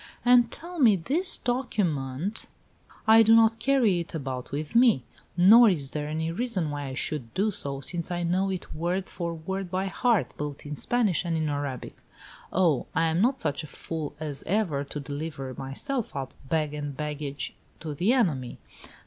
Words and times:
"And 0.25 0.51
tell 0.51 0.79
me 0.79 0.95
this 0.95 1.37
document" 1.37 2.47
"I 3.15 3.21
do 3.21 3.35
not 3.35 3.59
carry 3.59 3.99
it 3.99 4.15
about 4.15 4.51
with 4.51 4.75
me, 4.75 5.03
nor 5.37 5.69
is 5.69 5.91
there 5.91 6.07
any 6.07 6.31
reason 6.31 6.71
why 6.71 6.87
I 6.87 6.95
should 6.95 7.31
do 7.35 7.51
so, 7.51 7.81
since 7.81 8.09
I 8.09 8.23
know 8.23 8.49
it 8.49 8.73
word 8.73 9.07
for 9.11 9.35
word 9.35 9.69
by 9.69 9.85
heart, 9.85 10.33
both 10.37 10.65
in 10.65 10.73
Spanish 10.73 11.23
and 11.23 11.37
in 11.37 11.49
Arabic. 11.49 11.95
Oh, 12.51 12.87
I 12.95 13.09
am 13.09 13.21
not 13.21 13.41
such 13.41 13.63
a 13.63 13.67
fool 13.67 14.15
as 14.19 14.43
ever 14.47 14.83
to 14.85 14.99
deliver 14.99 15.53
myself 15.55 16.15
up, 16.15 16.33
bag 16.49 16.73
and 16.73 16.97
baggage, 16.97 17.53
to 17.81 17.93
the 17.93 18.11
enemy! 18.11 18.57